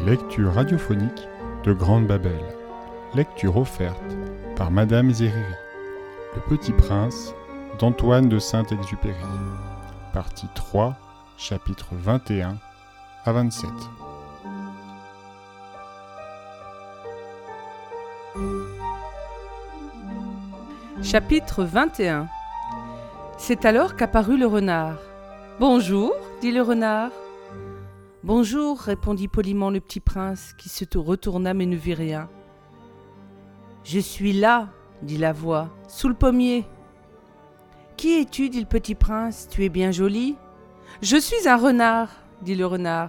[0.00, 1.28] Les lectures radiophoniques
[1.64, 2.40] de Grande Babel.
[3.14, 4.16] Lecture offerte
[4.56, 5.42] par Madame Zériri.
[6.34, 7.34] Le Petit Prince
[7.78, 9.14] d'Antoine de Saint-Exupéry.
[10.12, 10.96] Partie 3,
[11.36, 12.56] chapitres 21
[13.24, 13.68] à 27.
[21.02, 22.26] Chapitre 21
[23.38, 24.98] C'est alors qu'apparut le renard.
[25.58, 27.10] Bonjour, dit le renard.
[28.22, 32.28] Bonjour, répondit poliment le petit prince, qui se retourna mais ne vit rien.
[33.82, 34.68] Je suis là,
[35.00, 36.66] dit la voix, sous le pommier.
[37.96, 39.48] Qui es-tu dit le petit prince?
[39.50, 40.36] Tu es bien joli?
[41.00, 42.10] Je suis un renard,
[42.42, 43.08] dit le renard.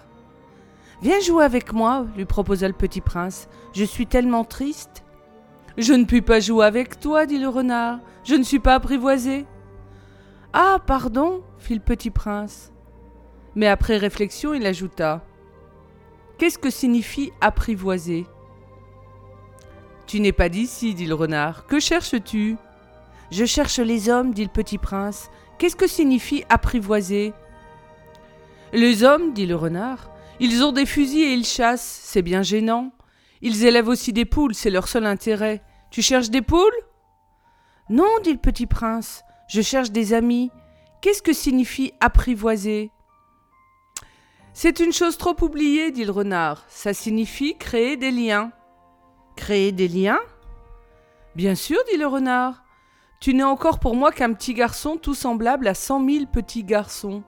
[1.02, 3.49] Viens jouer avec moi, lui proposa le petit prince.
[3.73, 5.03] Je suis tellement triste.
[5.77, 7.99] Je ne puis pas jouer avec toi, dit le renard.
[8.23, 9.45] Je ne suis pas apprivoisé.
[10.53, 12.70] Ah, pardon, fit le petit prince.
[13.55, 15.25] Mais après réflexion, il ajouta
[16.38, 18.25] Qu'est-ce que signifie apprivoiser?
[20.08, 21.67] Tu n'es pas d'ici, dit le renard.
[21.67, 22.58] Que cherches-tu?
[23.30, 25.30] Je cherche les hommes, dit le petit prince.
[25.58, 27.33] Qu'est-ce que signifie apprivoiser?
[28.73, 32.91] Les hommes, dit le renard, ils ont des fusils et ils chassent, c'est bien gênant.
[33.41, 35.61] Ils élèvent aussi des poules, c'est leur seul intérêt.
[35.91, 36.71] Tu cherches des poules?
[37.89, 40.49] Non, dit le petit prince, je cherche des amis.
[41.02, 42.91] Qu'est-ce que signifie apprivoiser?
[44.53, 46.66] C'est une chose trop oubliée, dit le renard.
[46.67, 48.52] Ça signifie créer des liens.
[49.35, 50.19] Créer des liens?
[51.35, 52.63] Bien sûr, dit le renard.
[53.21, 57.23] Tu n'es encore pour moi qu'un petit garçon tout semblable à cent mille petits garçons.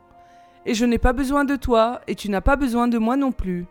[0.65, 3.31] Et je n'ai pas besoin de toi, et tu n'as pas besoin de moi non
[3.31, 3.67] plus.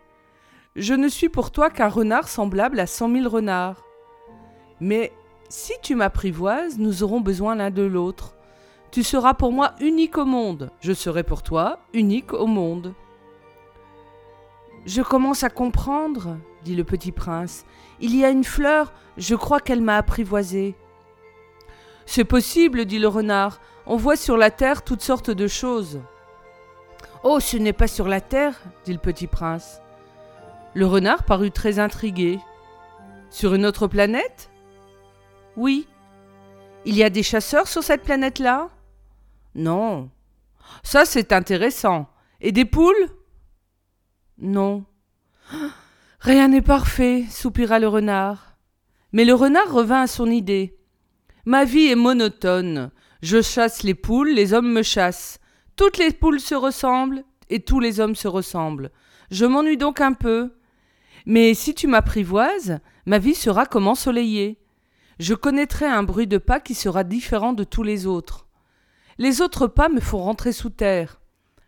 [0.75, 3.83] Je ne suis pour toi qu'un renard semblable à cent mille renards.
[4.79, 5.11] Mais
[5.49, 8.35] si tu m'apprivoises, nous aurons besoin l'un de l'autre.
[8.89, 12.93] Tu seras pour moi unique au monde, je serai pour toi unique au monde.
[14.85, 17.65] Je commence à comprendre, dit le petit prince.
[17.99, 20.75] Il y a une fleur, je crois qu'elle m'a apprivoisé.
[22.05, 23.61] C'est possible, dit le renard.
[23.85, 26.01] On voit sur la terre toutes sortes de choses.
[27.23, 29.79] Oh, ce n'est pas sur la terre, dit le petit prince.
[30.73, 32.39] Le renard parut très intrigué.
[33.29, 34.49] Sur une autre planète?
[35.55, 35.87] Oui.
[36.85, 38.69] Il y a des chasseurs sur cette planète-là?
[39.55, 40.09] Non.
[40.83, 42.07] Ça, c'est intéressant.
[42.41, 43.09] Et des poules?
[44.37, 44.85] Non.
[46.19, 48.57] Rien n'est parfait, soupira le renard.
[49.11, 50.77] Mais le renard revint à son idée.
[51.45, 52.91] Ma vie est monotone.
[53.21, 55.39] Je chasse les poules, les hommes me chassent.
[55.75, 58.91] Toutes les poules se ressemblent et tous les hommes se ressemblent.
[59.31, 60.53] Je m'ennuie donc un peu.
[61.25, 64.59] Mais si tu m'apprivoises, ma vie sera comme ensoleillée.
[65.19, 68.47] Je connaîtrai un bruit de pas qui sera différent de tous les autres.
[69.17, 71.21] Les autres pas me font rentrer sous terre.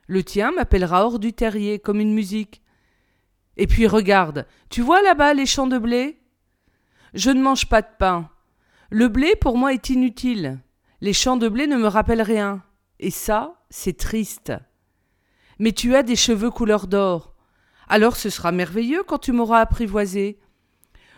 [0.07, 2.61] Le tien m'appellera hors du terrier comme une musique.
[3.57, 6.19] Et puis regarde, tu vois là-bas les champs de blé?
[7.13, 8.29] Je ne mange pas de pain.
[8.89, 10.59] Le blé pour moi est inutile.
[11.01, 12.63] Les champs de blé ne me rappellent rien.
[12.99, 14.53] Et ça, c'est triste.
[15.59, 17.33] Mais tu as des cheveux couleur d'or.
[17.87, 20.39] Alors ce sera merveilleux quand tu m'auras apprivoisé.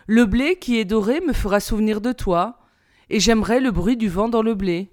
[0.06, 2.60] Le blé qui est doré me fera souvenir de toi,
[3.10, 4.90] et j'aimerais le bruit du vent dans le blé.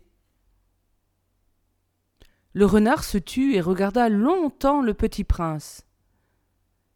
[2.56, 5.86] Le renard se tut et regarda longtemps le petit prince.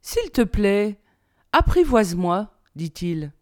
[0.00, 0.98] S'il te plaît,
[1.52, 3.34] apprivoise-moi, dit-il.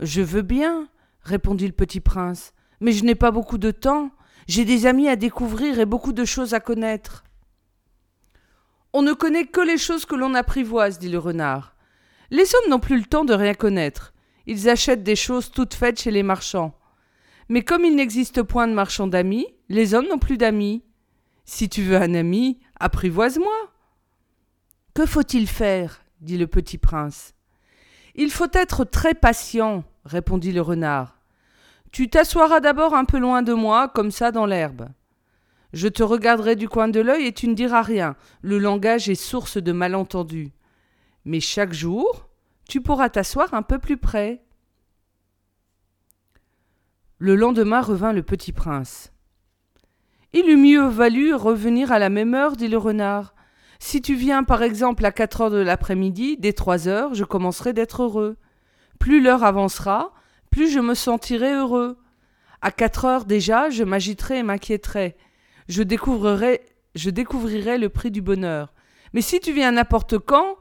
[0.00, 0.88] Je veux bien,
[1.20, 4.10] répondit le petit prince, mais je n'ai pas beaucoup de temps.
[4.48, 7.22] J'ai des amis à découvrir et beaucoup de choses à connaître.
[8.92, 11.76] On ne connaît que les choses que l'on apprivoise, dit le renard.
[12.32, 14.12] Les hommes n'ont plus le temps de rien connaître.
[14.46, 16.76] Ils achètent des choses toutes faites chez les marchands.
[17.48, 20.82] Mais comme il n'existe point de marchands d'amis, les hommes n'ont plus d'amis.
[21.44, 23.54] Si tu veux un ami, apprivoise-moi.
[24.94, 26.02] Que faut-il faire?
[26.20, 27.34] dit le petit prince.
[28.14, 31.20] Il faut être très patient, répondit le renard.
[31.92, 34.88] Tu t'assoiras d'abord un peu loin de moi, comme ça dans l'herbe.
[35.72, 38.16] Je te regarderai du coin de l'œil et tu ne diras rien.
[38.40, 40.52] Le langage est source de malentendus.
[41.24, 42.28] Mais chaque jour,
[42.68, 44.42] tu pourras t'asseoir un peu plus près.
[47.18, 49.10] Le lendemain revint le petit prince.
[50.34, 53.34] Il eût mieux valu revenir à la même heure, dit le renard.
[53.78, 57.72] Si tu viens par exemple à quatre heures de l'après-midi, dès trois heures, je commencerai
[57.72, 58.36] d'être heureux.
[58.98, 60.12] Plus l'heure avancera,
[60.50, 61.96] plus je me sentirai heureux.
[62.60, 65.16] À quatre heures déjà, je m'agiterai et m'inquiéterai.
[65.68, 66.60] Je découvrirai,
[66.94, 68.74] je découvrirai le prix du bonheur.
[69.14, 70.56] Mais si tu viens n'importe quand,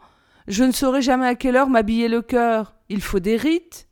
[0.47, 2.75] je ne saurai jamais à quelle heure m'habiller le cœur.
[2.87, 3.89] Il faut des rites.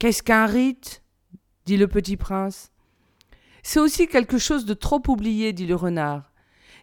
[0.00, 1.02] Qu'est-ce qu'un rite?
[1.68, 2.72] Dit le petit prince.
[3.62, 6.32] C'est aussi quelque chose de trop oublié, dit le renard.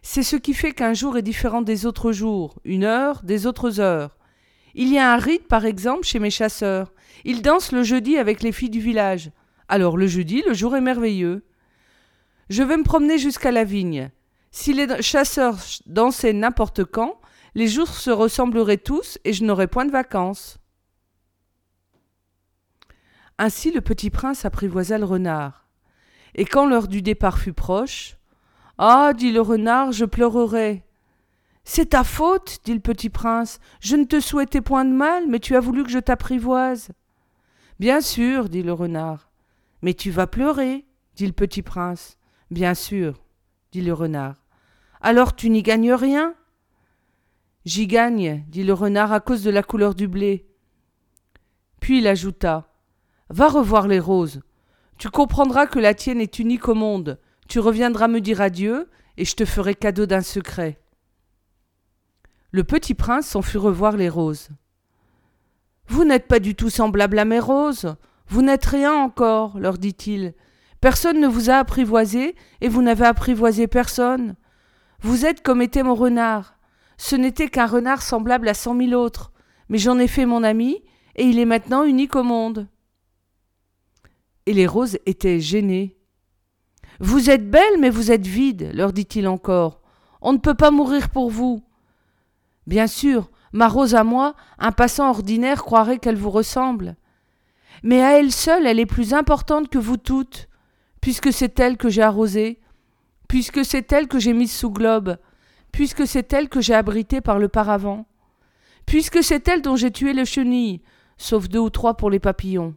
[0.00, 3.80] C'est ce qui fait qu'un jour est différent des autres jours, une heure des autres
[3.80, 4.16] heures.
[4.74, 6.92] Il y a un rite, par exemple, chez mes chasseurs.
[7.24, 9.32] Ils dansent le jeudi avec les filles du village.
[9.68, 11.44] Alors le jeudi, le jour est merveilleux.
[12.48, 14.10] Je vais me promener jusqu'à la vigne.
[14.52, 17.20] Si les chasseurs dansaient n'importe quand,
[17.56, 20.58] les jours se ressembleraient tous et je n'aurais point de vacances.
[23.38, 25.66] Ainsi le petit prince apprivoisa le renard.
[26.34, 28.16] Et quand l'heure du départ fut proche,
[28.78, 30.84] Ah, dit le renard, je pleurerai.
[31.64, 33.58] C'est ta faute, dit le petit prince.
[33.80, 36.90] Je ne te souhaitais point de mal, mais tu as voulu que je t'apprivoise.
[37.80, 39.30] Bien sûr, dit le renard.
[39.82, 42.18] Mais tu vas pleurer, dit le petit prince.
[42.50, 43.22] Bien sûr,
[43.72, 44.36] dit le renard.
[45.00, 46.34] Alors tu n'y gagnes rien
[47.64, 50.46] J'y gagne, dit le renard, à cause de la couleur du blé.
[51.80, 52.68] Puis il ajouta
[53.28, 54.42] Va revoir les roses.
[54.98, 57.18] Tu comprendras que la tienne est unique au monde.
[57.48, 60.80] Tu reviendras me dire adieu, et je te ferai cadeau d'un secret.
[62.50, 64.50] Le petit prince s'en fut revoir les roses.
[65.88, 67.96] Vous n'êtes pas du tout semblable à mes roses.
[68.28, 70.34] Vous n'êtes rien encore, leur dit-il.
[70.80, 74.36] Personne ne vous a apprivoisé, et vous n'avez apprivoisé personne.
[75.00, 76.58] Vous êtes comme était mon renard.
[76.96, 79.32] Ce n'était qu'un renard semblable à cent mille autres,
[79.68, 80.82] mais j'en ai fait mon ami,
[81.16, 82.68] et il est maintenant unique au monde.
[84.46, 85.96] Et les roses étaient gênées.
[87.00, 89.82] Vous êtes belle, mais vous êtes vide, leur dit-il encore.
[90.22, 91.62] On ne peut pas mourir pour vous.
[92.66, 96.96] Bien sûr, ma rose à moi, un passant ordinaire croirait qu'elle vous ressemble.
[97.82, 100.48] Mais à elle seule, elle est plus importante que vous toutes,
[101.00, 102.60] puisque c'est elle que j'ai arrosée,
[103.28, 105.18] puisque c'est elle que j'ai mise sous globe,
[105.72, 108.06] puisque c'est elle que j'ai abritée par le paravent,
[108.86, 110.82] puisque c'est elle dont j'ai tué les chenilles,
[111.18, 112.74] sauf deux ou trois pour les papillons,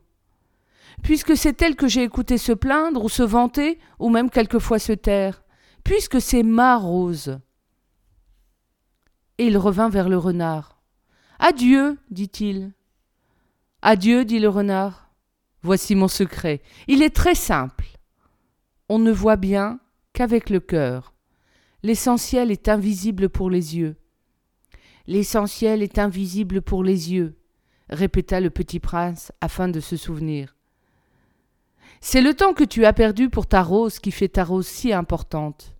[1.03, 4.93] puisque c'est elle que j'ai écouté se plaindre ou se vanter, ou même quelquefois se
[4.93, 5.43] taire,
[5.83, 7.39] puisque c'est ma rose.
[9.37, 10.81] Et il revint vers le renard.
[11.39, 12.73] Adieu, dit-il.
[13.81, 15.09] Adieu, dit le renard.
[15.61, 16.61] Voici mon secret.
[16.87, 17.85] Il est très simple.
[18.89, 19.79] On ne voit bien
[20.13, 21.13] qu'avec le cœur.
[21.83, 23.95] L'essentiel est invisible pour les yeux.
[25.07, 27.39] L'essentiel est invisible pour les yeux,
[27.89, 30.58] répéta le petit prince afin de se souvenir.
[32.01, 34.93] C'est le temps que tu as perdu pour ta rose qui fait ta rose si
[34.93, 35.75] importante.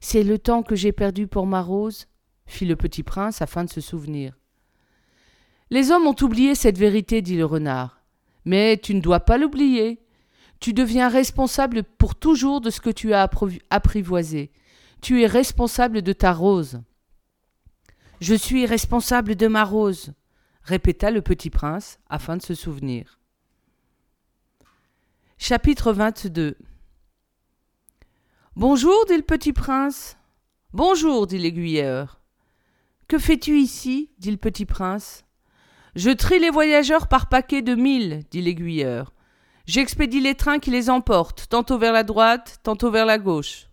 [0.00, 2.06] C'est le temps que j'ai perdu pour ma rose,
[2.46, 4.38] fit le petit prince afin de se souvenir.
[5.70, 8.00] Les hommes ont oublié cette vérité, dit le renard.
[8.46, 10.00] Mais tu ne dois pas l'oublier.
[10.60, 13.28] Tu deviens responsable pour toujours de ce que tu as
[13.68, 14.50] apprivoisé.
[15.02, 16.80] Tu es responsable de ta rose.
[18.20, 20.12] Je suis responsable de ma rose,
[20.62, 23.17] répéta le petit prince afin de se souvenir.
[25.40, 26.56] Chapitre 22
[28.56, 30.16] Bonjour, dit le petit prince.
[30.72, 32.20] Bonjour, dit l'aiguilleur.
[33.06, 35.24] Que fais-tu ici dit le petit prince?
[35.94, 39.14] Je trie les voyageurs par paquets de mille, dit l'aiguilleur.
[39.64, 43.68] J'expédie les trains qui les emportent, tantôt vers la droite, tantôt vers la gauche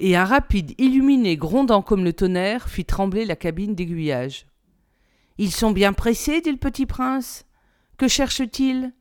[0.00, 4.46] et un rapide illuminé grondant comme le tonnerre fit trembler la cabine d'aiguillage.
[5.38, 7.46] Ils sont bien pressés, dit le petit prince.
[7.96, 8.92] Que cherche-t-il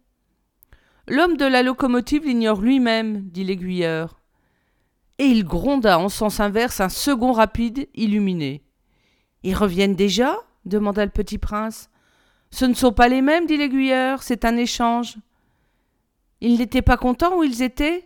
[1.08, 4.22] L'homme de la locomotive l'ignore lui-même, dit l'aiguilleur.
[5.18, 8.64] Et il gronda en sens inverse un second rapide illuminé.
[9.44, 10.38] Ils reviennent déjà?
[10.66, 11.90] demanda le petit prince.
[12.52, 15.18] Ce ne sont pas les mêmes, dit l'aiguilleur, c'est un échange.
[16.40, 18.06] Ils n'étaient pas contents où ils étaient?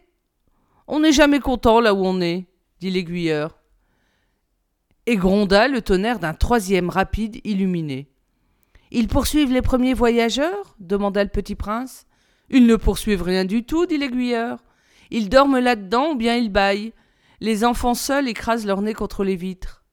[0.87, 2.47] On n'est jamais content là où on est
[2.79, 3.59] dit l'aiguilleur.
[5.05, 8.09] Et gronda le tonnerre d'un troisième rapide illuminé.
[8.89, 10.75] Ils poursuivent les premiers voyageurs?
[10.79, 12.06] demanda le petit prince.
[12.49, 14.63] Ils ne poursuivent rien du tout, dit l'aiguilleur.
[15.11, 16.93] Ils dorment là-dedans ou bien ils baillent.
[17.39, 19.83] Les enfants seuls écrasent leur nez contre les vitres.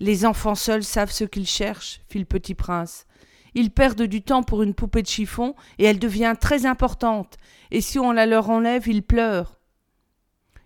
[0.00, 3.06] Les enfants seuls savent ce qu'ils cherchent, fit le petit prince.
[3.54, 7.36] Ils perdent du temps pour une poupée de chiffon et elle devient très importante,
[7.70, 9.60] et si on la leur enlève, ils pleurent.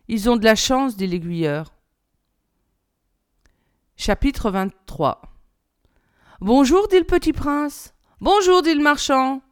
[0.09, 1.75] Ils ont de la chance, dit l'aiguilleur.
[3.97, 5.21] Chapitre 23
[6.41, 7.95] Bonjour, dit le petit prince.
[8.21, 9.43] Bonjour, dit le marchand.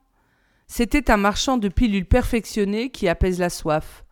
[0.66, 4.04] C'était un marchand de pilules perfectionnées qui apaise la soif.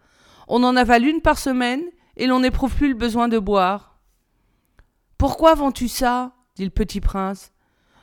[0.48, 1.82] On en avale une par semaine
[2.16, 3.98] et l'on n'éprouve plus le besoin de boire.
[5.18, 6.34] Pourquoi vends-tu ça?
[6.56, 7.52] dit le petit prince.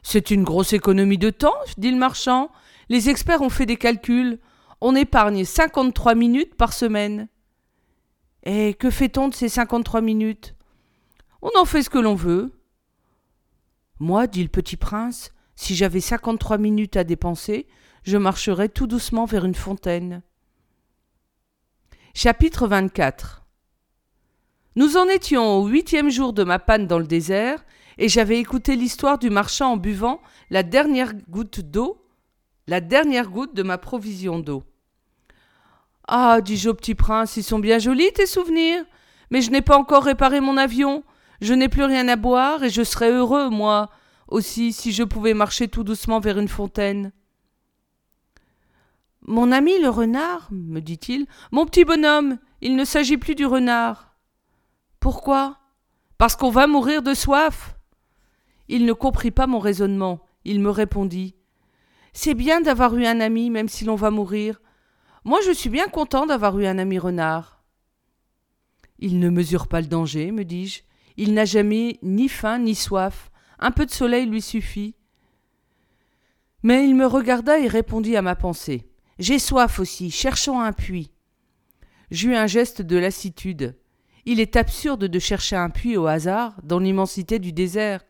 [0.01, 2.50] C'est une grosse économie de temps, dit le marchand.
[2.88, 4.39] Les experts ont fait des calculs.
[4.82, 7.27] On épargne cinquante-trois minutes par semaine.
[8.44, 10.56] Et que fait-on de ces cinquante-trois minutes?
[11.41, 12.51] On en fait ce que l'on veut.
[14.00, 17.67] Moi, dit le petit prince, si j'avais cinquante-trois minutes à dépenser,
[18.03, 20.21] je marcherais tout doucement vers une fontaine.
[22.13, 23.43] Chapitre 24
[24.77, 27.65] Nous en étions au huitième jour de ma panne dans le désert,
[27.97, 32.07] et j'avais écouté l'histoire du marchand en buvant la dernière goutte d'eau,
[32.67, 34.63] la dernière goutte de ma provision d'eau.
[36.07, 38.85] Ah, dis-je au petit prince, ils sont bien jolis tes souvenirs.
[39.29, 41.03] Mais je n'ai pas encore réparé mon avion.
[41.41, 43.89] Je n'ai plus rien à boire et je serais heureux, moi,
[44.29, 47.12] aussi, si je pouvais marcher tout doucement vers une fontaine.
[49.21, 54.15] Mon ami le renard, me dit-il, mon petit bonhomme, il ne s'agit plus du renard.
[55.00, 55.57] Pourquoi?
[56.17, 57.75] Parce qu'on va mourir de soif.
[58.67, 60.21] Il ne comprit pas mon raisonnement.
[60.45, 61.36] Il me répondit.
[62.13, 64.62] C'est bien d'avoir eu un ami, même si l'on va mourir.
[65.24, 67.63] Moi, je suis bien content d'avoir eu un ami renard.
[69.00, 70.81] Il ne mesure pas le danger, me dis-je.
[71.17, 73.28] Il n'a jamais ni faim ni soif.
[73.59, 74.95] Un peu de soleil lui suffit.
[76.63, 78.89] Mais il me regarda et répondit à ma pensée.
[79.19, 81.11] J'ai soif aussi, cherchons un puits.
[82.11, 83.77] J'eus un geste de lassitude.
[84.25, 88.01] Il est absurde de chercher un puits au hasard dans l'immensité du désert.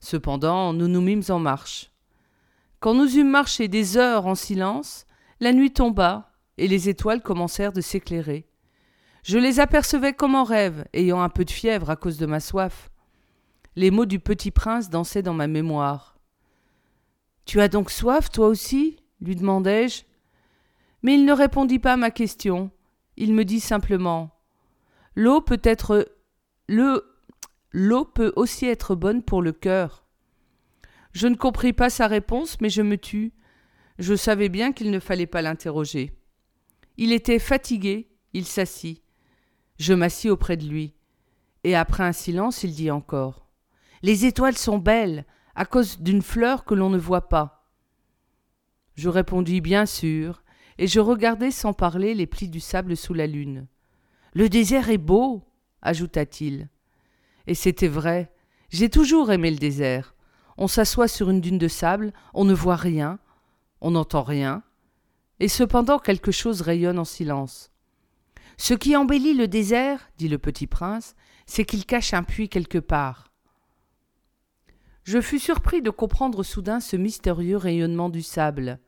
[0.00, 1.92] Cependant, nous nous mîmes en marche.
[2.80, 5.06] Quand nous eûmes marché des heures en silence,
[5.40, 8.46] la nuit tomba, et les étoiles commencèrent de s'éclairer.
[9.22, 12.40] Je les apercevais comme en rêve, ayant un peu de fièvre à cause de ma
[12.40, 12.91] soif.
[13.76, 16.18] Les mots du petit prince dansaient dans ma mémoire.
[17.44, 20.02] Tu as donc soif, toi aussi lui demandai-je.
[21.02, 22.70] Mais il ne répondit pas à ma question.
[23.16, 24.30] Il me dit simplement
[25.14, 26.08] L'eau peut être.
[26.68, 27.04] Le...
[27.70, 30.04] L'eau peut aussi être bonne pour le cœur.
[31.12, 33.32] Je ne compris pas sa réponse, mais je me tus.
[33.98, 36.12] Je savais bien qu'il ne fallait pas l'interroger.
[36.96, 39.02] Il était fatigué, il s'assit.
[39.78, 40.94] Je m'assis auprès de lui.
[41.64, 43.46] Et après un silence, il dit encore
[44.02, 47.68] Les étoiles sont belles, à cause d'une fleur que l'on ne voit pas.
[48.94, 50.42] Je répondis Bien sûr,
[50.78, 53.66] et je regardai sans parler les plis du sable sous la lune.
[54.34, 55.42] Le désert est beau,
[55.82, 56.68] ajouta-t-il.
[57.46, 58.32] Et c'était vrai.
[58.70, 60.14] J'ai toujours aimé le désert.
[60.56, 63.18] On s'assoit sur une dune de sable, on ne voit rien,
[63.80, 64.62] on n'entend rien,
[65.40, 67.70] et cependant quelque chose rayonne en silence.
[68.56, 71.14] Ce qui embellit le désert, dit le petit prince,
[71.46, 73.31] c'est qu'il cache un puits quelque part.
[75.04, 78.78] Je fus surpris de comprendre soudain ce mystérieux rayonnement du sable.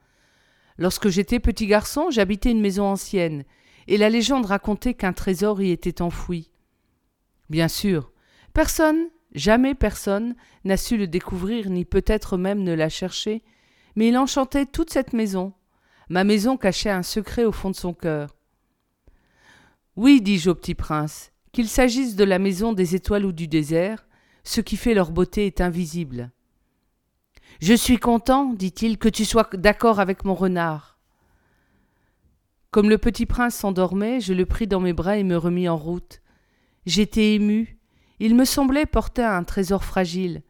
[0.78, 3.44] Lorsque j'étais petit garçon, j'habitais une maison ancienne,
[3.86, 6.50] et la légende racontait qu'un trésor y était enfoui.
[7.50, 8.12] Bien sûr,
[8.52, 13.42] personne, jamais personne, n'a su le découvrir, ni peut-être même ne l'a cherché,
[13.96, 15.52] mais il enchantait toute cette maison,
[16.08, 18.36] Ma maison cachait un secret au fond de son cœur.
[19.96, 24.06] Oui, dis-je au petit prince, qu'il s'agisse de la maison des étoiles ou du désert,
[24.44, 26.30] ce qui fait leur beauté est invisible.
[27.60, 30.98] Je suis content, dit-il, que tu sois d'accord avec mon renard.
[32.70, 35.76] Comme le petit prince s'endormait, je le pris dans mes bras et me remis en
[35.76, 36.20] route.
[36.86, 37.78] J'étais ému.
[38.18, 40.42] Il me semblait porter un trésor fragile.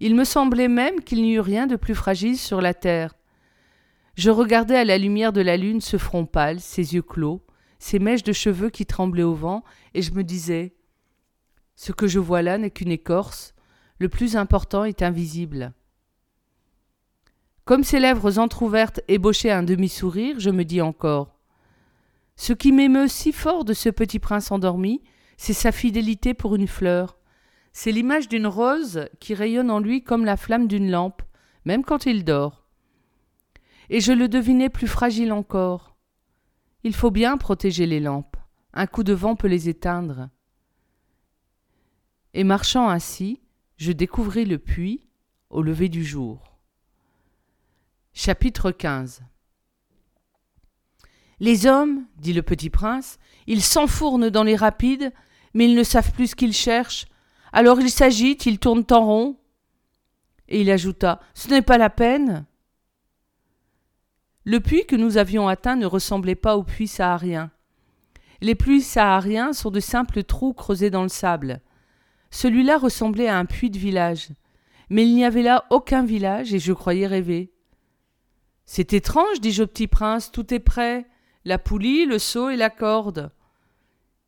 [0.00, 3.14] Il me semblait même qu'il n'y eût rien de plus fragile sur la terre.
[4.14, 7.44] Je regardais à la lumière de la lune ce front pâle, ses yeux clos,
[7.78, 9.62] ses mèches de cheveux qui tremblaient au vent,
[9.94, 10.74] et je me disais
[11.78, 13.54] Ce que je vois là n'est qu'une écorce,
[14.00, 15.72] le plus important est invisible.
[17.64, 21.38] Comme ses lèvres entr'ouvertes ébauchaient un demi-sourire, je me dis encore
[22.34, 25.02] Ce qui m'émeut si fort de ce petit prince endormi,
[25.36, 27.16] c'est sa fidélité pour une fleur.
[27.72, 31.22] C'est l'image d'une rose qui rayonne en lui comme la flamme d'une lampe,
[31.64, 32.68] même quand il dort
[33.90, 35.96] et je le devinais plus fragile encore.
[36.84, 38.36] Il faut bien protéger les lampes.
[38.72, 40.28] Un coup de vent peut les éteindre.
[42.34, 43.40] Et marchant ainsi,
[43.76, 45.06] je découvris le puits
[45.50, 46.58] au lever du jour.
[48.12, 49.22] Chapitre 15
[51.40, 55.12] Les hommes, dit le petit prince, ils s'enfournent dans les rapides,
[55.54, 57.06] mais ils ne savent plus ce qu'ils cherchent.
[57.52, 59.36] Alors ils s'agitent, ils tournent en rond.
[60.48, 62.44] Et il ajouta Ce n'est pas la peine.
[64.44, 67.50] Le puits que nous avions atteint ne ressemblait pas au puits saharien.
[68.40, 71.60] Les puits sahariens sont de simples trous creusés dans le sable.
[72.30, 74.28] Celui-là ressemblait à un puits de village.
[74.90, 77.52] Mais il n'y avait là aucun village et je croyais rêver.
[78.66, 81.06] C'est étrange, dis-je au petit prince, tout est prêt.
[81.44, 83.30] La poulie, le seau et la corde.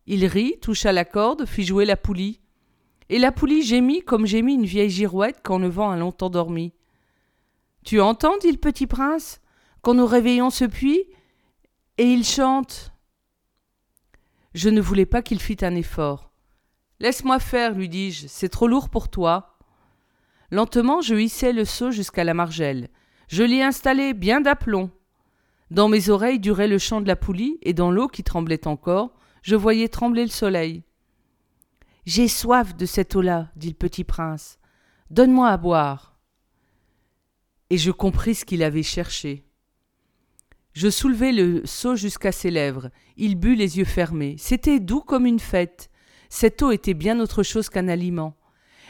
[0.07, 2.41] Il rit, toucha la corde, fit jouer la poulie.
[3.09, 6.73] Et la poulie gémit comme gémit une vieille girouette quand le vent a longtemps dormi.
[7.85, 9.41] Tu entends, dit le petit prince
[9.83, 11.05] quand nous réveillons ce puits,
[11.99, 12.93] et il chante.
[14.55, 16.30] Je ne voulais pas qu'il fît un effort.
[17.01, 19.59] Laisse-moi faire, lui dis-je, c'est trop lourd pour toi.
[20.51, 22.89] Lentement, je hissai le seau jusqu'à la margelle.
[23.29, 24.91] Je l'y installai bien d'aplomb.
[25.71, 29.15] Dans mes oreilles durait le chant de la poulie, et dans l'eau qui tremblait encore,
[29.43, 30.83] je voyais trembler le soleil.
[32.05, 34.59] J'ai soif de cette eau-là, dit le petit prince.
[35.11, 36.17] Donne-moi à boire.
[37.71, 39.47] Et je compris ce qu'il avait cherché.
[40.73, 42.91] Je soulevai le seau jusqu'à ses lèvres.
[43.17, 44.37] Il but les yeux fermés.
[44.39, 45.90] C'était doux comme une fête.
[46.31, 48.35] Cette eau était bien autre chose qu'un aliment.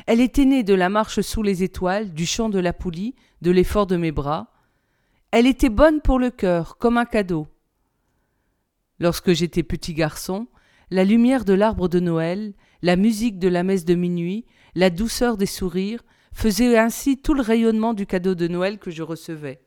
[0.06, 3.50] Elle était née de la marche sous les étoiles, du chant de la poulie, de
[3.50, 4.52] l'effort de mes bras.
[5.30, 7.49] Elle était bonne pour le cœur, comme un cadeau.
[8.99, 10.49] Lorsque j'étais petit garçon,
[10.90, 14.44] la lumière de l'arbre de Noël, la musique de la messe de minuit,
[14.75, 19.02] la douceur des sourires, faisaient ainsi tout le rayonnement du cadeau de Noël que je
[19.02, 19.62] recevais.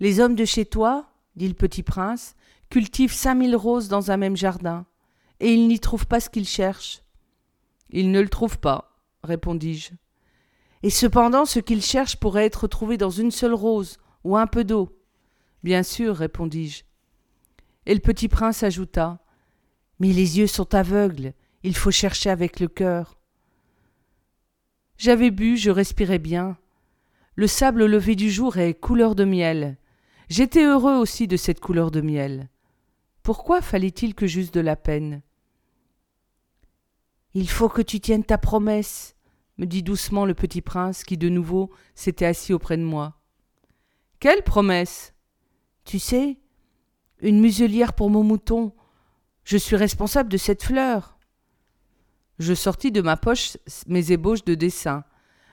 [0.00, 2.34] Les hommes de chez toi, dit le petit prince,
[2.68, 4.86] cultivent cinq mille roses dans un même jardin,
[5.40, 7.02] et ils n'y trouvent pas ce qu'ils cherchent.
[7.90, 9.92] Ils ne le trouvent pas, répondis-je.
[10.82, 14.64] Et cependant, ce qu'ils cherchent pourrait être trouvé dans une seule rose, ou un peu
[14.64, 14.96] d'eau.
[15.62, 16.84] Bien sûr, répondis-je.
[17.86, 19.18] Et le petit prince ajouta.
[19.98, 23.18] Mais les yeux sont aveugles, il faut chercher avec le cœur.
[24.96, 26.56] J'avais bu, je respirais bien.
[27.34, 29.78] Le sable levé du jour est couleur de miel.
[30.28, 32.48] J'étais heureux aussi de cette couleur de miel.
[33.22, 35.22] Pourquoi fallait-il que j'eusse de la peine?
[37.34, 39.14] Il faut que tu tiennes ta promesse,
[39.58, 43.20] me dit doucement le petit prince qui de nouveau s'était assis auprès de moi.
[44.18, 45.14] Quelle promesse?
[45.84, 46.38] Tu sais,
[47.20, 48.72] une muselière pour mon mouton.
[49.44, 51.18] Je suis responsable de cette fleur.
[52.38, 53.56] Je sortis de ma poche
[53.86, 55.04] mes ébauches de dessin.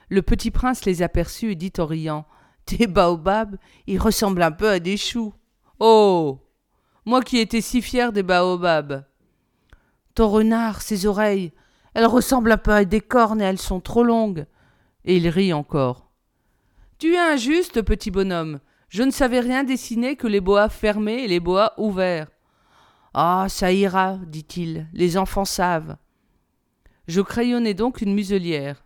[0.08, 2.26] Le petit prince les aperçut et dit en riant
[2.64, 3.56] tes baobabs,
[3.86, 5.32] ils ressemblent un peu à des choux.
[5.78, 6.40] Oh
[7.06, 9.06] Moi qui étais si fier des baobabs.
[10.14, 11.52] Ton renard, ses oreilles,
[11.98, 14.46] elles ressemblent un peu à des cornes et elles sont trop longues.
[15.04, 16.12] Et il rit encore.
[16.98, 18.60] Tu es injuste, petit bonhomme.
[18.88, 22.28] Je ne savais rien dessiner que les boas fermés et les boas ouverts.
[23.14, 25.96] Ah, ça ira, dit-il, les enfants savent.
[27.08, 28.84] Je crayonnai donc une muselière,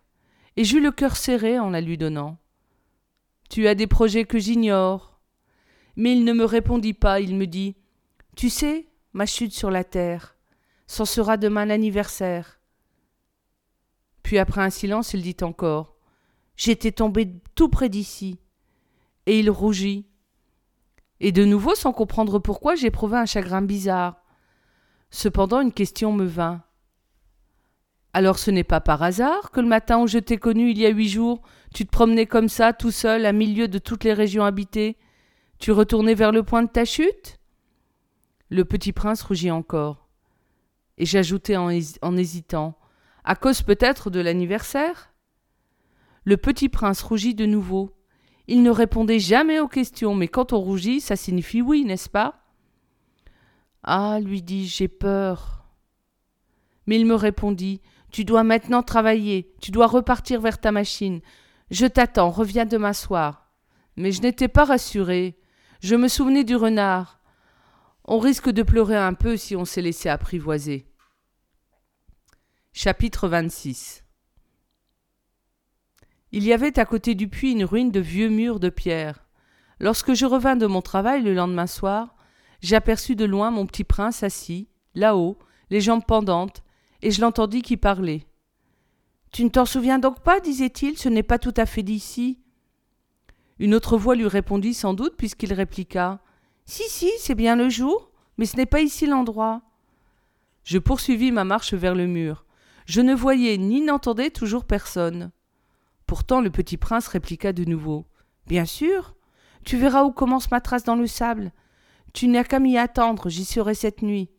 [0.57, 2.39] et j'eus le cœur serré en la lui donnant.
[3.51, 5.21] Tu as des projets que j'ignore.
[5.97, 7.77] Mais il ne me répondit pas, il me dit
[8.37, 10.39] Tu sais, ma chute sur la terre,
[10.87, 12.62] c'en sera demain l'anniversaire.
[14.23, 15.97] Puis après un silence, il dit encore
[16.57, 18.39] J'étais tombé tout près d'ici.
[19.27, 20.07] Et il rougit.
[21.21, 24.17] Et de nouveau, sans comprendre pourquoi, j'éprouvai un chagrin bizarre.
[25.11, 26.63] Cependant, une question me vint.
[28.15, 30.85] Alors ce n'est pas par hasard que le matin où je t'ai connu il y
[30.85, 31.41] a huit jours,
[31.73, 34.99] tu te promenais comme ça, tout seul, à milieu de toutes les régions habitées.
[35.59, 37.39] Tu retournais vers le point de ta chute?
[38.51, 40.09] Le petit prince rougit encore.
[40.99, 41.71] Et j'ajoutai en
[42.17, 42.77] hésitant
[43.25, 45.13] À cause peut-être de l'anniversaire?
[46.25, 47.97] Le petit prince rougit de nouveau.
[48.49, 52.45] Il ne répondait jamais aux questions, mais quand on rougit, ça signifie oui, n'est-ce pas?
[53.83, 55.65] Ah, lui dis-je, j'ai peur.
[56.87, 57.81] Mais il me répondit
[58.13, 61.23] tu dois maintenant travailler, tu dois repartir vers ta machine.
[61.71, 63.51] Je t'attends, reviens demain soir.
[63.97, 65.39] Mais je n'étais pas rassuré.
[65.81, 67.21] Je me souvenais du renard.
[68.05, 70.92] On risque de pleurer un peu si on s'est laissé apprivoiser.
[72.75, 74.03] Chapitre 26
[76.33, 79.27] Il y avait à côté du puits une ruine de vieux murs de pierre.
[79.79, 82.17] Lorsque je revins de mon travail le lendemain soir,
[82.63, 86.63] j'aperçus de loin mon petit prince assis, là-haut, les jambes pendantes,
[87.03, 88.27] et je l'entendis qui parlait.
[89.33, 92.41] Tu ne t'en souviens donc pas disait-il, ce n'est pas tout à fait d'ici?
[93.59, 96.21] Une autre voix lui répondit sans doute, puisqu'il répliqua.
[96.65, 99.61] Si, si, c'est bien le jour, mais ce n'est pas ici l'endroit.
[100.65, 102.47] Je poursuivis ma marche vers le mur.
[102.87, 105.31] Je ne voyais ni n'entendais toujours personne.
[106.07, 108.07] Pourtant le petit prince répliqua de nouveau.
[108.47, 109.15] Bien sûr.
[109.65, 111.53] Tu verras où commence ma trace dans le sable.
[112.13, 114.31] Tu n'as qu'à m'y attendre, j'y serai cette nuit.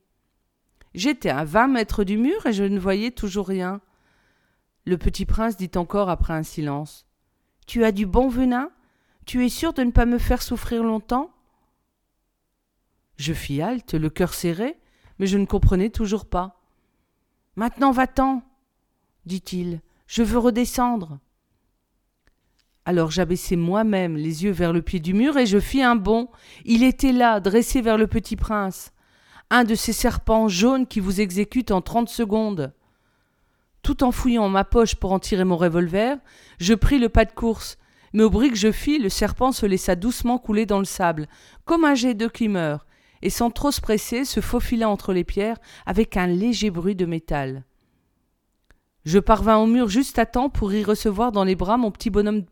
[0.93, 3.81] J'étais à vingt mètres du mur et je ne voyais toujours rien.
[4.85, 7.07] Le petit prince dit encore après un silence.
[7.65, 8.69] Tu as du bon venin?
[9.25, 11.31] Tu es sûr de ne pas me faire souffrir longtemps?
[13.15, 14.77] Je fis halte, le cœur serré,
[15.17, 16.62] mais je ne comprenais toujours pas.
[17.55, 18.43] Maintenant va-t'en,
[19.25, 21.19] dit-il, je veux redescendre.
[22.85, 26.29] Alors j'abaissai moi-même les yeux vers le pied du mur et je fis un bond.
[26.65, 28.93] Il était là, dressé vers le petit prince
[29.53, 32.73] un de ces serpents jaunes qui vous exécutent en trente secondes.
[33.83, 36.17] Tout en fouillant ma poche pour en tirer mon revolver,
[36.59, 37.77] je pris le pas de course,
[38.13, 41.27] mais au bruit que je fis, le serpent se laissa doucement couler dans le sable,
[41.65, 42.83] comme un jet d'eau qui meurt,
[43.23, 47.05] et sans trop se presser, se faufila entre les pierres avec un léger bruit de
[47.05, 47.63] métal.
[49.05, 52.09] Je parvins au mur juste à temps pour y recevoir dans les bras mon petit
[52.09, 52.43] bonhomme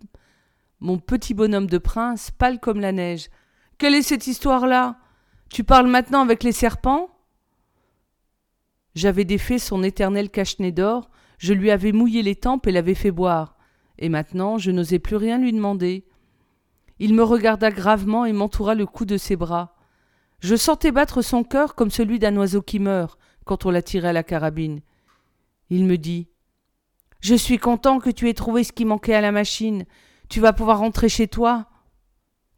[0.80, 3.30] mon petit bonhomme de prince, pâle comme la neige.
[3.78, 4.98] Quelle est cette histoire-là?
[5.50, 7.10] Tu parles maintenant avec les serpents?
[8.96, 13.12] J'avais défait son éternel cache-nez d'or, je lui avais mouillé les tempes et l'avais fait
[13.12, 13.58] boire,
[14.00, 16.06] et maintenant je n'osais plus rien lui demander.
[16.98, 19.76] Il me regarda gravement et m'entoura le cou de ses bras.
[20.42, 24.10] Je sentais battre son cœur comme celui d'un oiseau qui meurt quand on l'a tiré
[24.10, 24.82] à la carabine.
[25.70, 26.30] Il me dit
[27.20, 29.86] Je suis content que tu aies trouvé ce qui manquait à la machine.
[30.30, 31.68] Tu vas pouvoir rentrer chez toi.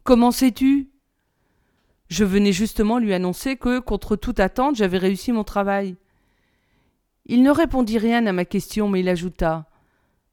[0.03, 0.91] Comment sais-tu?
[2.07, 5.97] Je venais justement lui annoncer que, contre toute attente, j'avais réussi mon travail.
[7.25, 9.69] Il ne répondit rien à ma question, mais il ajouta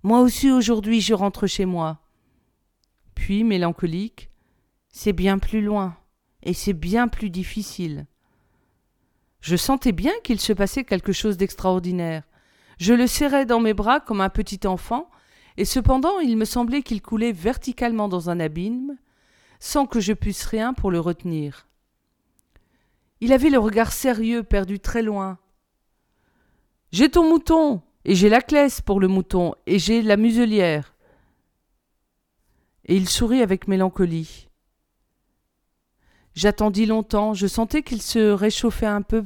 [0.02, 2.00] Moi aussi aujourd'hui je rentre chez moi.
[3.14, 4.30] Puis, mélancolique
[4.88, 5.96] C'est bien plus loin,
[6.42, 8.06] et c'est bien plus difficile.
[9.40, 12.24] Je sentais bien qu'il se passait quelque chose d'extraordinaire.
[12.78, 15.10] Je le serrais dans mes bras comme un petit enfant,
[15.56, 18.96] et cependant il me semblait qu'il coulait verticalement dans un abîme,
[19.58, 21.68] sans que je puisse rien pour le retenir.
[23.20, 25.38] Il avait le regard sérieux, perdu très loin.
[26.92, 30.94] J'ai ton mouton, et j'ai la claisse pour le mouton, et j'ai la muselière.
[32.86, 34.49] Et il sourit avec mélancolie.
[36.34, 39.24] J'attendis longtemps, je sentais qu'il se réchauffait un peu.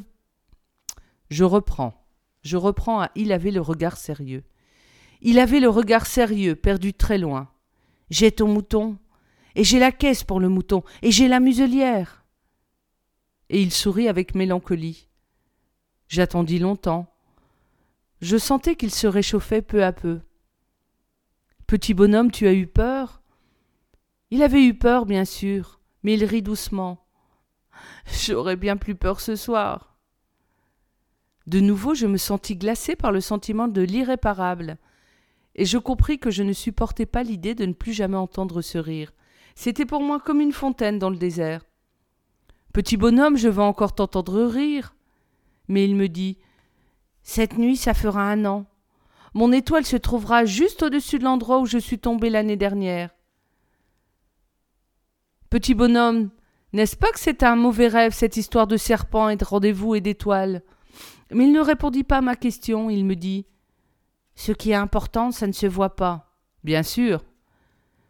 [1.31, 2.07] Je reprends.
[2.43, 4.45] Je reprends à il avait le regard sérieux.
[5.21, 7.51] Il avait le regard sérieux, perdu très loin.
[8.11, 8.99] J'ai ton mouton,
[9.55, 12.25] et j'ai la caisse pour le mouton, et j'ai la muselière.
[13.49, 15.09] Et il sourit avec mélancolie.
[16.09, 17.07] J'attendis longtemps.
[18.21, 20.21] Je sentais qu'il se réchauffait peu à peu.
[21.67, 23.23] Petit bonhomme, tu as eu peur?
[24.31, 27.05] Il avait eu peur, bien sûr, mais il rit doucement.
[28.27, 29.97] J'aurais bien plus peur ce soir.
[31.47, 34.79] De nouveau, je me sentis glacé par le sentiment de l'irréparable,
[35.57, 38.79] et je compris que je ne supportais pas l'idée de ne plus jamais entendre ce
[38.79, 39.13] rire.
[39.55, 41.65] C'était pour moi comme une fontaine dans le désert.
[42.73, 44.95] Petit bonhomme, je veux encore t'entendre rire.
[45.69, 46.39] Mais il me dit
[47.23, 48.67] Cette nuit, ça fera un an.
[49.33, 53.11] Mon étoile se trouvera juste au-dessus de l'endroit où je suis tombé l'année dernière.
[55.55, 56.31] Petit bonhomme,
[56.73, 60.01] n'est-ce pas que c'est un mauvais rêve, cette histoire de serpent et de rendez-vous et
[60.01, 60.65] d'étoiles?
[61.31, 63.47] Mais il ne répondit pas à ma question, il me dit
[64.35, 66.35] Ce qui est important, ça ne se voit pas.
[66.65, 67.25] Bien sûr,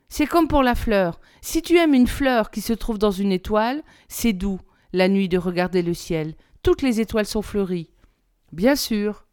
[0.09, 1.21] c'est comme pour la fleur.
[1.43, 4.61] Si tu aimes une fleur qui se trouve dans une étoile, c'est doux,
[4.95, 6.37] la nuit, de regarder le ciel.
[6.63, 7.91] Toutes les étoiles sont fleuries.
[8.53, 9.27] Bien sûr.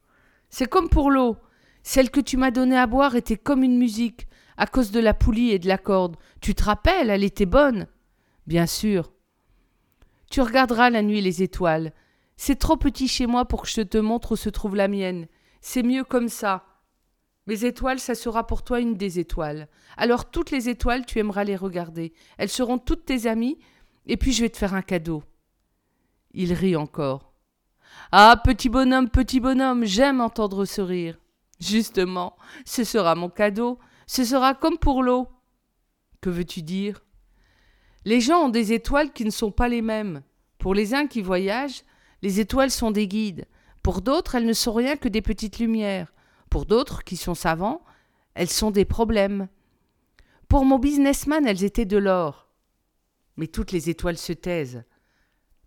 [0.50, 1.38] C'est comme pour l'eau.
[1.82, 5.14] Celle que tu m'as donnée à boire était comme une musique, à cause de la
[5.14, 6.18] poulie et de la corde.
[6.42, 7.88] Tu te rappelles, elle était bonne.
[8.52, 9.14] Bien sûr.
[10.30, 11.94] Tu regarderas la nuit les étoiles.
[12.36, 15.28] C'est trop petit chez moi pour que je te montre où se trouve la mienne.
[15.62, 16.66] C'est mieux comme ça.
[17.48, 19.70] Mes étoiles, ça sera pour toi une des étoiles.
[19.96, 22.12] Alors toutes les étoiles, tu aimeras les regarder.
[22.38, 23.58] Elles seront toutes tes amies,
[24.06, 25.24] et puis je vais te faire un cadeau.
[26.34, 27.32] Il rit encore.
[28.12, 31.18] Ah, petit bonhomme, petit bonhomme, j'aime entendre ce rire.
[31.62, 32.36] Justement,
[32.66, 33.80] ce sera mon cadeau.
[34.08, 35.30] Ce sera comme pour l'eau.
[36.20, 37.02] Que veux-tu dire?
[38.06, 40.24] Les gens ont des étoiles qui ne sont pas les mêmes.
[40.58, 41.84] Pour les uns qui voyagent,
[42.22, 43.48] les étoiles sont des guides.
[43.84, 46.14] Pour d'autres, elles ne sont rien que des petites lumières.
[46.50, 47.84] Pour d'autres, qui sont savants,
[48.34, 49.48] elles sont des problèmes.
[50.48, 52.50] Pour mon businessman, elles étaient de l'or.
[53.38, 54.84] Mais toutes les étoiles se taisent.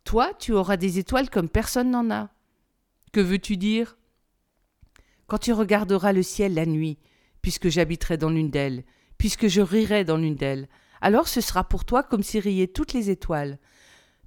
[0.04, 2.30] Toi, tu auras des étoiles comme personne n'en a.
[3.12, 3.96] Que veux-tu dire?
[5.26, 6.98] Quand tu regarderas le ciel la nuit,
[7.40, 8.84] puisque j'habiterai dans l'une d'elles,
[9.16, 10.68] puisque je rirai dans l'une d'elles,
[11.04, 13.58] alors ce sera pour toi comme si riaient toutes les étoiles.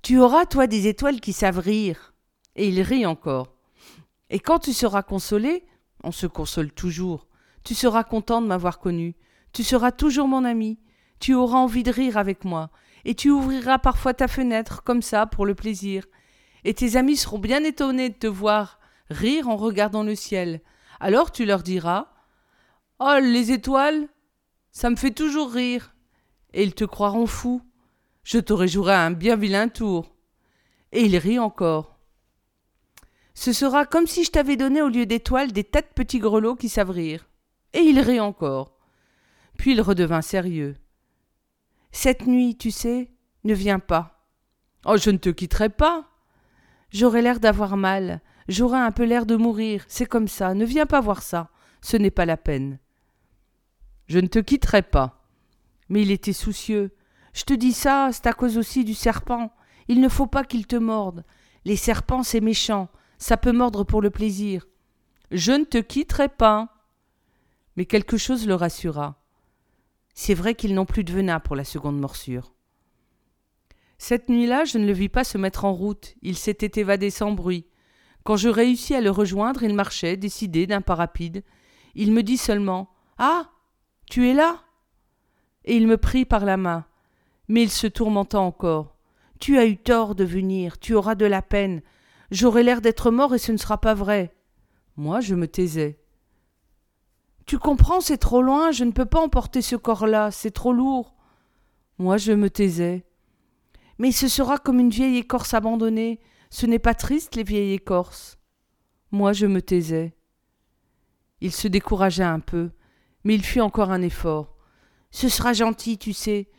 [0.04, 2.14] Tu auras, toi, des étoiles qui savent rire.
[2.56, 3.56] Et il rit encore.
[4.30, 5.66] Et quand tu seras consolé,
[6.04, 7.28] on se console toujours.
[7.64, 9.16] Tu seras content de m'avoir connu.
[9.54, 10.78] Tu seras toujours mon ami.
[11.20, 12.70] Tu auras envie de rire avec moi.
[13.06, 16.06] Et tu ouvriras parfois ta fenêtre, comme ça, pour le plaisir.
[16.64, 18.78] Et tes amis seront bien étonnés de te voir
[19.10, 20.62] rire en regardant le ciel.
[21.00, 22.14] Alors tu leur diras
[23.00, 24.08] Oh, les étoiles
[24.72, 25.96] Ça me fait toujours rire.
[26.58, 27.62] Et ils te croiront fou.
[28.24, 30.16] Je t'aurais joué un bien vilain tour.
[30.92, 32.00] Et il rit encore.
[33.36, 36.56] Ce sera comme si je t'avais donné au lieu d'étoiles des tas de petits grelots
[36.56, 37.30] qui savent rire.
[37.74, 38.76] Et il rit encore.
[39.60, 40.78] Puis il redevint sérieux.
[41.92, 43.12] Cette nuit, tu sais,
[43.44, 44.28] ne viens pas.
[44.84, 46.10] Oh, je ne te quitterai pas.
[46.90, 50.88] J'aurai l'air d'avoir mal, j'aurai un peu l'air de mourir, c'est comme ça, ne viens
[50.88, 51.50] pas voir ça,
[51.82, 52.80] ce n'est pas la peine.
[54.08, 55.17] Je ne te quitterai pas.
[55.90, 56.92] Mais il était soucieux.
[57.34, 59.52] Je te dis ça, c'est à cause aussi du serpent.
[59.88, 61.24] Il ne faut pas qu'il te morde.
[61.66, 62.90] Les serpents, c'est méchant.
[63.18, 64.68] Ça peut mordre pour le plaisir.
[65.32, 66.70] Je ne te quitterai pas.
[67.76, 69.22] Mais quelque chose le rassura.
[70.14, 72.54] C'est vrai qu'ils n'ont plus de venin pour la seconde morsure.
[74.00, 76.16] Cette nuit-là, je ne le vis pas se mettre en route.
[76.22, 77.66] Il s'était évadé sans bruit.
[78.24, 81.44] Quand je réussis à le rejoindre, il marchait, décidé, d'un pas rapide.
[81.96, 83.52] Il me dit seulement Ah
[84.10, 84.64] Tu es là?
[85.68, 86.86] Et il me prit par la main.
[87.50, 88.96] Mais il se tourmenta encore.
[89.40, 91.82] Tu as eu tort de venir, tu auras de la peine.
[92.32, 94.34] J'aurai l'air d'être mort et ce ne sera pas vrai.
[94.96, 96.00] Moi, je me taisais.
[97.46, 101.16] Tu comprends, c'est trop loin, je ne peux pas emporter ce corps-là, c'est trop lourd.
[102.00, 103.06] Moi, je me taisais.
[104.00, 106.20] Mais ce sera comme une vieille écorce abandonnée.
[106.50, 108.38] Ce n'est pas triste, les vieilles écorces.
[109.12, 110.16] Moi, je me taisais.
[111.42, 112.72] Il se découragea un peu,
[113.24, 114.57] mais il fit encore un effort.
[115.12, 116.50] Ce sera gentil, tu sais.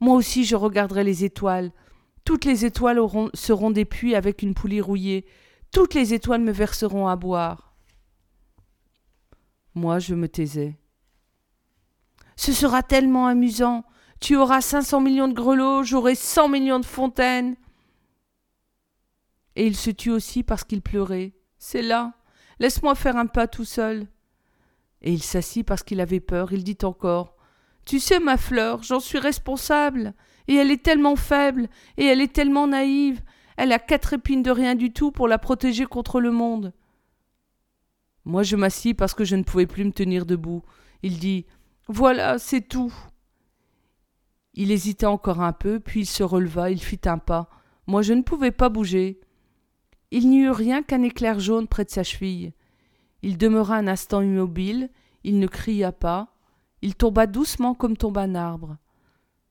[0.00, 1.72] Moi aussi, je regarderai les étoiles.
[2.24, 3.00] Toutes les étoiles
[3.34, 5.26] seront des puits avec une poulie rouillée.
[5.72, 7.74] Toutes les étoiles me verseront à boire.
[9.74, 10.78] Moi, je me taisais.
[12.36, 13.84] Ce sera tellement amusant.
[14.20, 17.56] Tu auras cinq cents millions de grelots, j'aurai cent millions de fontaines.
[19.56, 21.32] Et il se tut aussi parce qu'il pleurait.
[21.58, 22.14] C'est là.
[22.58, 24.06] Laisse-moi faire un pas tout seul.
[25.02, 26.52] Et il s'assit parce qu'il avait peur.
[26.52, 27.37] Il dit encore.
[27.88, 30.12] Tu sais, ma fleur, j'en suis responsable.
[30.46, 33.22] Et elle est tellement faible, et elle est tellement naïve.
[33.56, 36.74] Elle a quatre épines de rien du tout pour la protéger contre le monde.
[38.26, 40.62] Moi je m'assis parce que je ne pouvais plus me tenir debout.
[41.02, 41.46] Il dit.
[41.86, 42.92] Voilà, c'est tout.
[44.52, 47.48] Il hésita encore un peu, puis il se releva, il fit un pas.
[47.86, 49.18] Moi je ne pouvais pas bouger.
[50.10, 52.52] Il n'y eut rien qu'un éclair jaune près de sa cheville.
[53.22, 54.90] Il demeura un instant immobile,
[55.24, 56.37] il ne cria pas,
[56.82, 58.76] il tomba doucement comme tombe un arbre.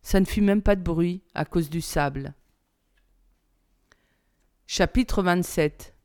[0.02, 2.34] Ça ne fit même pas de bruit à cause du sable.
[4.66, 5.96] Chapitre 27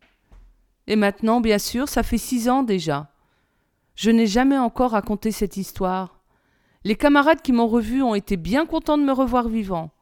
[0.86, 3.12] Et maintenant, bien sûr, ça fait six ans déjà.
[3.94, 6.20] Je n'ai jamais encore raconté cette histoire.
[6.84, 9.92] Les camarades qui m'ont revu ont été bien contents de me revoir vivant.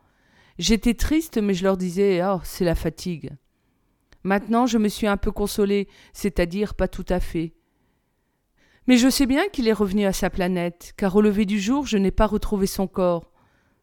[0.59, 3.33] J'étais triste, mais je leur disais Oh, c'est la fatigue.
[4.23, 7.55] Maintenant, je me suis un peu consolé, c'est-à-dire pas tout à fait.
[8.87, 11.87] Mais je sais bien qu'il est revenu à sa planète, car au lever du jour,
[11.87, 13.31] je n'ai pas retrouvé son corps.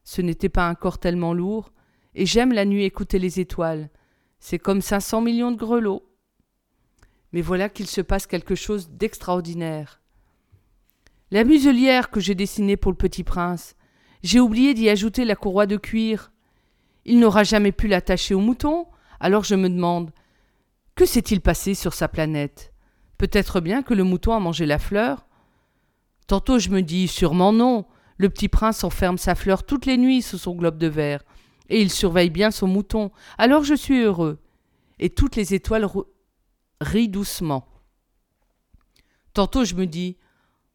[0.04, 1.72] Ce n'était pas un corps tellement lourd,
[2.16, 3.90] et j'aime la nuit écouter les étoiles.
[4.40, 6.04] C'est comme cinq cents millions de grelots.
[7.32, 10.02] Mais voilà qu'il se passe quelque chose d'extraordinaire.
[11.30, 13.76] La muselière que j'ai dessinée pour le petit prince,
[14.24, 16.32] j'ai oublié d'y ajouter la courroie de cuir.
[17.06, 18.88] Il n'aura jamais pu l'attacher au mouton,
[19.20, 20.12] alors je me demande
[20.96, 22.74] que s'est-il passé sur sa planète?
[23.18, 25.28] Peut-être bien que le mouton a mangé la fleur.
[26.28, 27.86] Tantôt je me dis sûrement non,
[28.18, 31.24] le petit prince enferme sa fleur toutes les nuits sous son globe de verre,
[31.70, 34.40] et il surveille bien son mouton, alors je suis heureux.
[35.00, 35.88] Et toutes les étoiles
[36.82, 37.68] rient doucement.
[39.34, 40.18] Tantôt je me dis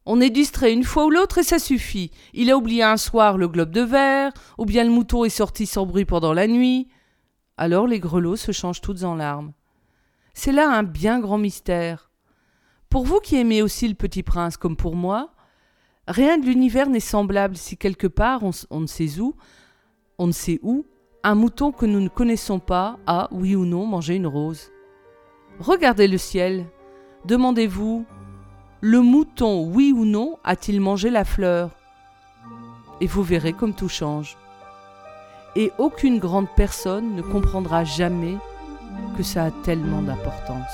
[0.05, 2.11] on est distrait une fois ou l'autre et ça suffit.
[2.33, 5.65] Il a oublié un soir le globe de verre, ou bien le mouton est sorti
[5.65, 6.89] sans bruit pendant la nuit.
[7.55, 9.53] Alors les grelots se changent toutes en larmes.
[10.33, 12.11] C'est là un bien grand mystère.
[12.93, 15.33] Pour vous qui aimez aussi le petit prince comme pour moi,
[16.07, 19.35] Rien de l'univers n'est semblable si quelque part, on, ne sait où,
[20.17, 20.85] on ne sait où,
[21.23, 24.69] un mouton que nous ne connaissons pas a, oui ou non, mangé une rose.
[25.59, 26.65] Regardez le ciel.
[27.23, 28.05] Demandez-vous,
[28.81, 31.69] le mouton, oui ou non, a-t-il mangé la fleur?
[32.99, 34.37] Et vous verrez comme tout change.
[35.55, 38.35] Et aucune grande personne ne comprendra jamais
[39.15, 40.73] que ça a tellement d'importance.